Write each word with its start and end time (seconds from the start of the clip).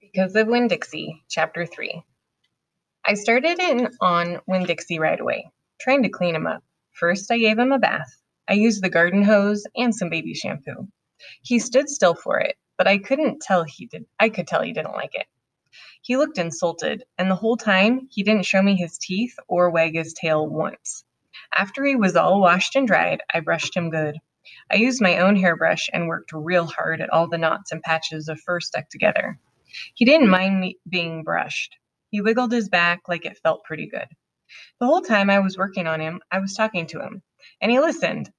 Because 0.00 0.34
of 0.34 0.48
Winn 0.48 0.66
Dixie, 0.66 1.22
Chapter 1.28 1.66
3. 1.66 2.02
I 3.04 3.12
started 3.14 3.60
in 3.60 3.88
on 4.00 4.40
Winn 4.46 4.64
Dixie 4.64 4.98
right 4.98 5.20
away, 5.20 5.50
trying 5.78 6.02
to 6.04 6.08
clean 6.08 6.34
him 6.34 6.46
up. 6.46 6.64
First, 6.92 7.30
I 7.30 7.36
gave 7.36 7.58
him 7.58 7.70
a 7.70 7.78
bath. 7.78 8.10
I 8.48 8.54
used 8.54 8.82
the 8.82 8.88
garden 8.88 9.22
hose 9.22 9.66
and 9.76 9.94
some 9.94 10.08
baby 10.08 10.32
shampoo. 10.32 10.88
He 11.42 11.58
stood 11.58 11.90
still 11.90 12.14
for 12.14 12.40
it, 12.40 12.56
but 12.78 12.88
I 12.88 12.96
couldn't 12.96 13.42
tell 13.42 13.62
he 13.62 13.86
did 13.86 14.06
I 14.18 14.30
could 14.30 14.46
tell 14.46 14.62
he 14.62 14.72
didn't 14.72 14.94
like 14.94 15.14
it. 15.14 15.26
He 16.00 16.16
looked 16.16 16.38
insulted, 16.38 17.04
and 17.18 17.30
the 17.30 17.36
whole 17.36 17.58
time 17.58 18.08
he 18.10 18.22
didn't 18.22 18.46
show 18.46 18.62
me 18.62 18.76
his 18.76 18.96
teeth 18.96 19.38
or 19.48 19.68
wag 19.68 19.94
his 19.94 20.14
tail 20.14 20.48
once. 20.48 21.04
After 21.54 21.84
he 21.84 21.94
was 21.94 22.16
all 22.16 22.40
washed 22.40 22.74
and 22.74 22.86
dried, 22.86 23.20
I 23.34 23.40
brushed 23.40 23.76
him 23.76 23.90
good. 23.90 24.16
I 24.70 24.76
used 24.76 25.02
my 25.02 25.18
own 25.18 25.36
hairbrush 25.36 25.90
and 25.92 26.08
worked 26.08 26.32
real 26.32 26.64
hard 26.64 27.02
at 27.02 27.10
all 27.10 27.28
the 27.28 27.36
knots 27.36 27.70
and 27.70 27.82
patches 27.82 28.28
of 28.28 28.40
fur 28.40 28.60
stuck 28.60 28.88
together. 28.88 29.38
He 29.94 30.04
didn't 30.04 30.30
mind 30.30 30.60
me 30.60 30.78
being 30.88 31.24
brushed. 31.24 31.76
He 32.10 32.20
wiggled 32.20 32.52
his 32.52 32.68
back 32.68 33.02
like 33.08 33.24
it 33.26 33.38
felt 33.42 33.64
pretty 33.64 33.88
good. 33.88 34.08
The 34.80 34.86
whole 34.86 35.02
time 35.02 35.30
I 35.30 35.40
was 35.40 35.58
working 35.58 35.86
on 35.86 36.00
him, 36.00 36.20
I 36.30 36.40
was 36.40 36.54
talking 36.54 36.86
to 36.88 37.00
him, 37.00 37.22
and 37.60 37.70
he 37.70 37.80
listened. 37.80 38.30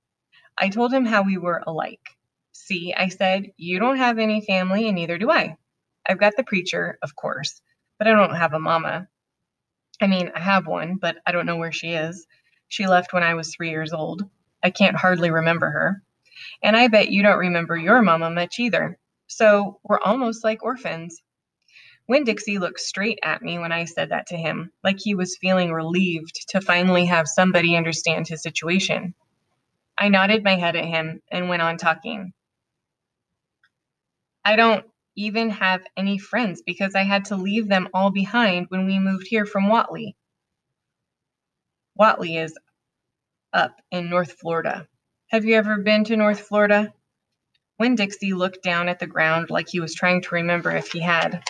I 0.57 0.69
told 0.69 0.93
him 0.93 1.05
how 1.05 1.23
we 1.23 1.37
were 1.37 1.63
alike. 1.65 2.09
See, 2.53 2.93
I 2.95 3.09
said, 3.09 3.51
you 3.57 3.79
don't 3.79 3.97
have 3.97 4.19
any 4.19 4.41
family, 4.41 4.87
and 4.87 4.95
neither 4.95 5.17
do 5.17 5.31
I. 5.31 5.57
I've 6.07 6.19
got 6.19 6.35
the 6.37 6.43
preacher, 6.43 6.97
of 7.01 7.15
course, 7.15 7.61
but 7.97 8.07
I 8.07 8.11
don't 8.11 8.35
have 8.35 8.53
a 8.53 8.59
mama. 8.59 9.07
I 10.01 10.07
mean, 10.07 10.31
I 10.35 10.39
have 10.39 10.67
one, 10.67 10.95
but 10.95 11.17
I 11.25 11.31
don't 11.31 11.45
know 11.45 11.57
where 11.57 11.71
she 11.71 11.89
is. 11.93 12.27
She 12.67 12.87
left 12.87 13.13
when 13.13 13.23
I 13.23 13.35
was 13.35 13.53
three 13.55 13.69
years 13.69 13.93
old. 13.93 14.23
I 14.63 14.69
can't 14.69 14.95
hardly 14.95 15.31
remember 15.31 15.69
her. 15.69 16.03
And 16.63 16.75
I 16.77 16.87
bet 16.87 17.11
you 17.11 17.23
don't 17.23 17.39
remember 17.39 17.77
your 17.77 18.01
mama 18.01 18.29
much 18.29 18.59
either. 18.59 18.97
So 19.31 19.79
we're 19.83 20.01
almost 20.01 20.43
like 20.43 20.61
orphans. 20.61 21.21
Winn 22.05 22.25
Dixie 22.25 22.59
looked 22.59 22.81
straight 22.81 23.19
at 23.23 23.41
me 23.41 23.59
when 23.59 23.71
I 23.71 23.85
said 23.85 24.09
that 24.09 24.27
to 24.27 24.37
him, 24.37 24.71
like 24.83 24.99
he 24.99 25.15
was 25.15 25.37
feeling 25.39 25.71
relieved 25.71 26.49
to 26.49 26.59
finally 26.59 27.05
have 27.05 27.29
somebody 27.29 27.77
understand 27.77 28.27
his 28.27 28.43
situation. 28.43 29.13
I 29.97 30.09
nodded 30.09 30.43
my 30.43 30.55
head 30.55 30.75
at 30.75 30.83
him 30.83 31.21
and 31.31 31.47
went 31.47 31.61
on 31.61 31.77
talking. 31.77 32.33
I 34.43 34.57
don't 34.57 34.85
even 35.15 35.49
have 35.51 35.81
any 35.95 36.17
friends 36.17 36.61
because 36.65 36.93
I 36.93 37.03
had 37.03 37.25
to 37.25 37.37
leave 37.37 37.69
them 37.69 37.87
all 37.93 38.11
behind 38.11 38.65
when 38.67 38.85
we 38.85 38.99
moved 38.99 39.27
here 39.27 39.45
from 39.45 39.69
Watley. 39.69 40.17
Watley 41.95 42.35
is 42.35 42.57
up 43.53 43.77
in 43.91 44.09
North 44.09 44.33
Florida. 44.33 44.89
Have 45.27 45.45
you 45.45 45.55
ever 45.55 45.77
been 45.77 46.03
to 46.05 46.17
North 46.17 46.41
Florida? 46.41 46.93
Winn 47.81 47.95
Dixie 47.95 48.33
looked 48.35 48.61
down 48.61 48.89
at 48.89 48.99
the 48.99 49.07
ground 49.07 49.49
like 49.49 49.67
he 49.67 49.79
was 49.79 49.95
trying 49.95 50.21
to 50.21 50.35
remember 50.35 50.69
if 50.69 50.91
he 50.91 50.99
had. 50.99 51.43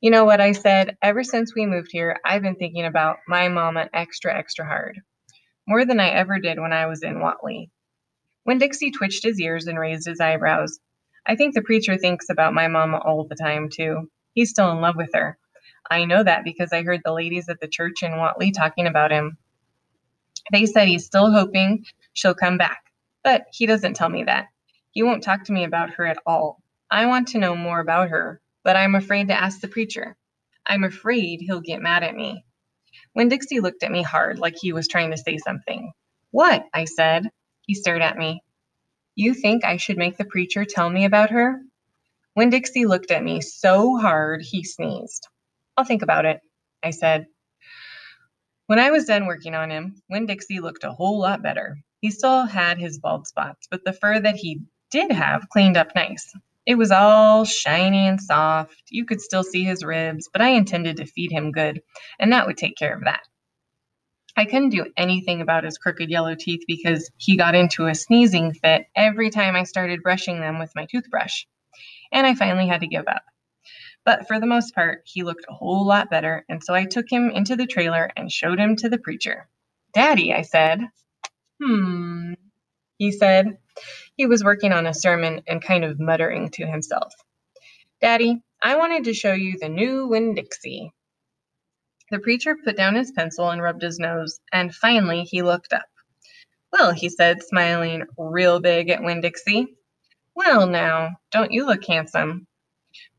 You 0.00 0.10
know 0.10 0.24
what 0.24 0.40
I 0.40 0.52
said? 0.52 0.96
Ever 1.02 1.22
since 1.22 1.54
we 1.54 1.66
moved 1.66 1.90
here, 1.92 2.18
I've 2.24 2.40
been 2.40 2.56
thinking 2.56 2.86
about 2.86 3.18
my 3.28 3.48
mama 3.48 3.86
extra, 3.92 4.34
extra 4.34 4.64
hard. 4.64 4.98
More 5.66 5.84
than 5.84 6.00
I 6.00 6.08
ever 6.08 6.38
did 6.38 6.58
when 6.58 6.72
I 6.72 6.86
was 6.86 7.02
in 7.02 7.20
Watley. 7.20 7.70
Winn 8.46 8.56
Dixie 8.56 8.92
twitched 8.92 9.22
his 9.22 9.38
ears 9.38 9.66
and 9.66 9.78
raised 9.78 10.06
his 10.06 10.20
eyebrows. 10.20 10.78
I 11.26 11.36
think 11.36 11.52
the 11.52 11.60
preacher 11.60 11.98
thinks 11.98 12.30
about 12.30 12.54
my 12.54 12.68
mama 12.68 12.96
all 13.04 13.24
the 13.24 13.36
time, 13.36 13.68
too. 13.68 14.10
He's 14.32 14.48
still 14.48 14.70
in 14.70 14.80
love 14.80 14.96
with 14.96 15.10
her. 15.12 15.36
I 15.90 16.06
know 16.06 16.24
that 16.24 16.44
because 16.44 16.72
I 16.72 16.82
heard 16.82 17.02
the 17.04 17.12
ladies 17.12 17.50
at 17.50 17.60
the 17.60 17.68
church 17.68 18.02
in 18.02 18.16
Watley 18.16 18.52
talking 18.52 18.86
about 18.86 19.10
him. 19.10 19.36
They 20.50 20.64
said 20.64 20.88
he's 20.88 21.04
still 21.04 21.30
hoping 21.30 21.84
she'll 22.14 22.32
come 22.32 22.56
back, 22.56 22.84
but 23.22 23.44
he 23.52 23.66
doesn't 23.66 23.96
tell 23.96 24.08
me 24.08 24.24
that. 24.24 24.46
He 24.92 25.02
won't 25.02 25.22
talk 25.22 25.44
to 25.44 25.52
me 25.52 25.64
about 25.64 25.90
her 25.94 26.06
at 26.06 26.18
all. 26.26 26.62
I 26.90 27.06
want 27.06 27.28
to 27.28 27.38
know 27.38 27.54
more 27.54 27.80
about 27.80 28.08
her, 28.08 28.40
but 28.64 28.76
I'm 28.76 28.94
afraid 28.94 29.28
to 29.28 29.40
ask 29.40 29.60
the 29.60 29.68
preacher. 29.68 30.16
I'm 30.66 30.84
afraid 30.84 31.40
he'll 31.40 31.60
get 31.60 31.80
mad 31.82 32.02
at 32.02 32.14
me. 32.14 32.44
Winn 33.14 33.28
Dixie 33.28 33.60
looked 33.60 33.82
at 33.82 33.92
me 33.92 34.02
hard, 34.02 34.38
like 34.38 34.56
he 34.60 34.72
was 34.72 34.88
trying 34.88 35.10
to 35.10 35.18
say 35.18 35.38
something. 35.38 35.92
What? 36.30 36.64
I 36.74 36.84
said. 36.84 37.28
He 37.62 37.74
stared 37.74 38.02
at 38.02 38.16
me. 38.16 38.42
You 39.14 39.34
think 39.34 39.64
I 39.64 39.76
should 39.76 39.98
make 39.98 40.16
the 40.16 40.24
preacher 40.24 40.64
tell 40.64 40.88
me 40.88 41.04
about 41.04 41.30
her? 41.30 41.60
Winn 42.34 42.50
Dixie 42.50 42.86
looked 42.86 43.10
at 43.10 43.24
me 43.24 43.40
so 43.40 43.96
hard 43.96 44.42
he 44.42 44.64
sneezed. 44.64 45.26
I'll 45.76 45.84
think 45.84 46.02
about 46.02 46.24
it, 46.24 46.40
I 46.82 46.90
said. 46.90 47.26
When 48.66 48.78
I 48.78 48.90
was 48.90 49.06
done 49.06 49.26
working 49.26 49.54
on 49.54 49.70
him, 49.70 50.02
Winn 50.08 50.26
Dixie 50.26 50.60
looked 50.60 50.84
a 50.84 50.92
whole 50.92 51.20
lot 51.20 51.42
better. 51.42 51.78
He 52.00 52.10
still 52.10 52.46
had 52.46 52.78
his 52.78 52.98
bald 52.98 53.26
spots, 53.26 53.66
but 53.70 53.84
the 53.84 53.92
fur 53.92 54.20
that 54.20 54.36
he 54.36 54.60
did 54.90 55.12
have 55.12 55.48
cleaned 55.50 55.76
up 55.76 55.94
nice. 55.94 56.32
It 56.66 56.76
was 56.76 56.90
all 56.90 57.44
shiny 57.44 58.06
and 58.06 58.20
soft. 58.20 58.82
You 58.90 59.04
could 59.04 59.20
still 59.20 59.42
see 59.42 59.64
his 59.64 59.84
ribs, 59.84 60.28
but 60.32 60.42
I 60.42 60.48
intended 60.50 60.98
to 60.98 61.06
feed 61.06 61.32
him 61.32 61.52
good, 61.52 61.80
and 62.18 62.32
that 62.32 62.46
would 62.46 62.58
take 62.58 62.76
care 62.76 62.94
of 62.94 63.04
that. 63.04 63.20
I 64.36 64.44
couldn't 64.44 64.70
do 64.70 64.86
anything 64.96 65.40
about 65.40 65.64
his 65.64 65.78
crooked 65.78 66.10
yellow 66.10 66.34
teeth 66.34 66.62
because 66.66 67.10
he 67.16 67.36
got 67.36 67.54
into 67.54 67.86
a 67.86 67.94
sneezing 67.94 68.52
fit 68.54 68.86
every 68.94 69.30
time 69.30 69.56
I 69.56 69.64
started 69.64 70.02
brushing 70.02 70.40
them 70.40 70.58
with 70.58 70.70
my 70.76 70.86
toothbrush. 70.86 71.44
And 72.12 72.26
I 72.26 72.34
finally 72.34 72.68
had 72.68 72.82
to 72.82 72.86
give 72.86 73.08
up. 73.08 73.22
But 74.04 74.26
for 74.28 74.38
the 74.38 74.46
most 74.46 74.74
part, 74.74 75.02
he 75.04 75.22
looked 75.22 75.44
a 75.48 75.54
whole 75.54 75.86
lot 75.86 76.10
better, 76.10 76.44
and 76.48 76.62
so 76.62 76.74
I 76.74 76.84
took 76.84 77.10
him 77.10 77.30
into 77.30 77.56
the 77.56 77.66
trailer 77.66 78.10
and 78.16 78.30
showed 78.30 78.58
him 78.58 78.76
to 78.76 78.88
the 78.88 78.98
preacher. 78.98 79.48
Daddy, 79.92 80.32
I 80.32 80.42
said. 80.42 80.82
Hmm, 81.62 82.17
he 82.98 83.12
said. 83.12 83.56
He 84.16 84.26
was 84.26 84.44
working 84.44 84.72
on 84.72 84.86
a 84.86 84.92
sermon 84.92 85.42
and 85.46 85.62
kind 85.62 85.84
of 85.84 86.00
muttering 86.00 86.50
to 86.50 86.66
himself. 86.66 87.14
Daddy, 88.00 88.42
I 88.62 88.76
wanted 88.76 89.04
to 89.04 89.14
show 89.14 89.32
you 89.32 89.58
the 89.58 89.68
new 89.68 90.08
Winn 90.08 90.34
Dixie. 90.34 90.92
The 92.10 92.18
preacher 92.18 92.56
put 92.64 92.76
down 92.76 92.96
his 92.96 93.12
pencil 93.12 93.50
and 93.50 93.62
rubbed 93.62 93.82
his 93.82 93.98
nose, 93.98 94.40
and 94.52 94.74
finally 94.74 95.22
he 95.22 95.42
looked 95.42 95.72
up. 95.72 95.86
Well, 96.72 96.92
he 96.92 97.08
said, 97.08 97.42
smiling 97.42 98.04
real 98.18 98.60
big 98.60 98.90
at 98.90 99.02
Winn 99.02 99.20
Dixie. 99.20 99.76
Well, 100.34 100.66
now, 100.66 101.16
don't 101.30 101.52
you 101.52 101.66
look 101.66 101.84
handsome? 101.84 102.46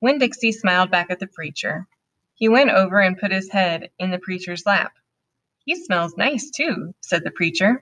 Winn 0.01 0.19
Dixie 0.19 0.51
smiled 0.51 0.91
back 0.91 1.09
at 1.09 1.19
the 1.19 1.27
preacher. 1.27 1.87
He 2.35 2.49
went 2.49 2.69
over 2.71 2.99
and 2.99 3.17
put 3.17 3.31
his 3.31 3.49
head 3.49 3.89
in 3.99 4.11
the 4.11 4.19
preacher's 4.19 4.65
lap. 4.65 4.93
He 5.65 5.75
smells 5.75 6.17
nice, 6.17 6.49
too, 6.49 6.93
said 7.01 7.23
the 7.23 7.31
preacher. 7.31 7.81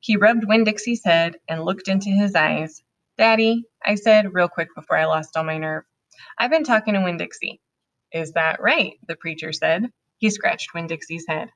He 0.00 0.16
rubbed 0.16 0.44
Winn 0.46 0.64
Dixie's 0.64 1.04
head 1.04 1.36
and 1.48 1.64
looked 1.64 1.88
into 1.88 2.10
his 2.10 2.34
eyes. 2.34 2.82
Daddy, 3.16 3.64
I 3.84 3.94
said 3.94 4.34
real 4.34 4.48
quick 4.48 4.68
before 4.74 4.96
I 4.96 5.04
lost 5.04 5.36
all 5.36 5.44
my 5.44 5.58
nerve, 5.58 5.84
I've 6.38 6.50
been 6.50 6.64
talking 6.64 6.94
to 6.94 7.00
Winn 7.00 7.16
Dixie. 7.16 7.60
Is 8.12 8.32
that 8.32 8.60
right? 8.60 8.94
the 9.08 9.16
preacher 9.16 9.52
said. 9.52 9.90
He 10.18 10.30
scratched 10.30 10.74
Winn 10.74 10.86
Dixie's 10.86 11.26
head. 11.26 11.50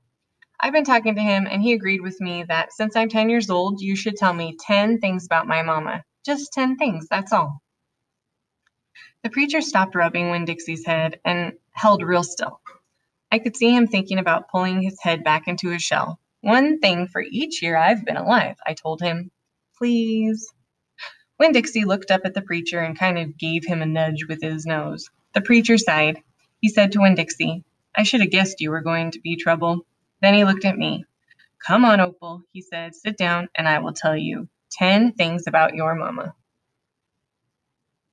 I've 0.61 0.73
been 0.73 0.85
talking 0.85 1.15
to 1.15 1.21
him, 1.21 1.47
and 1.49 1.63
he 1.63 1.73
agreed 1.73 2.01
with 2.01 2.21
me 2.21 2.45
that 2.49 2.73
since 2.73 2.97
I'm 2.97 3.09
10 3.09 3.31
years 3.31 3.49
old, 3.49 3.81
you 3.81 3.95
should 3.95 4.17
tell 4.17 4.33
me 4.33 4.57
10 4.59 4.99
things 4.99 5.25
about 5.25 5.47
my 5.47 5.63
mama. 5.63 6.05
Just 6.25 6.53
10 6.53 6.77
things, 6.77 7.07
that's 7.09 7.33
all. 7.33 7.63
The 9.23 9.31
preacher 9.31 9.61
stopped 9.61 9.95
rubbing 9.95 10.31
Winn 10.31 10.45
Dixie's 10.45 10.85
head 10.85 11.21
and 11.25 11.53
held 11.73 12.03
real 12.03 12.25
still. 12.25 12.61
I 13.31 13.39
could 13.39 13.57
see 13.57 13.75
him 13.75 13.87
thinking 13.87 14.19
about 14.19 14.49
pulling 14.49 14.83
his 14.83 15.01
head 15.01 15.23
back 15.23 15.49
into 15.49 15.69
his 15.69 15.83
shell. 15.83 16.19
One 16.43 16.79
thing 16.79 17.09
for 17.09 17.23
each 17.23 17.63
year 17.63 17.77
I've 17.77 18.05
been 18.05 18.17
alive, 18.17 18.57
I 18.67 18.75
told 18.75 19.01
him. 19.01 19.31
Please. 19.77 20.53
Winn 21.39 21.53
Dixie 21.53 21.85
looked 21.85 22.11
up 22.11 22.23
at 22.25 22.35
the 22.35 22.43
preacher 22.43 22.81
and 22.81 22.99
kind 22.99 23.19
of 23.19 23.39
gave 23.39 23.65
him 23.65 23.83
a 23.83 23.87
nudge 23.87 24.27
with 24.29 24.43
his 24.43 24.67
nose. 24.67 25.11
The 25.35 25.41
preacher 25.41 25.79
sighed. 25.79 26.19
He 26.61 26.69
said 26.69 26.93
to 26.93 27.01
Winn 27.01 27.15
Dixie, 27.17 27.65
I 27.97 28.05
should 28.05 28.21
have 28.21 28.31
guessed 28.31 28.61
you 28.61 28.71
were 28.71 28.81
going 28.83 29.13
to 29.13 29.21
be 29.21 29.37
trouble. 29.37 29.87
Then 30.23 30.35
he 30.35 30.45
looked 30.45 30.65
at 30.65 30.79
me. 30.79 31.05
Come 31.67 31.85
on, 31.85 32.01
Opal, 32.01 32.43
he 32.53 32.63
said. 32.63 32.95
Sit 32.95 33.17
down 33.17 33.49
and 33.55 33.69
I 33.69 33.81
will 33.81 33.93
tell 33.93 34.17
you 34.17 34.49
10 34.73 35.13
things 35.13 35.47
about 35.47 35.75
your 35.75 35.95
mama. 35.95 36.35